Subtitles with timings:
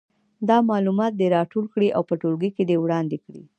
[0.49, 3.43] دا معلومات دې راټول کړي او په ټولګي کې دې وړاندې کړي.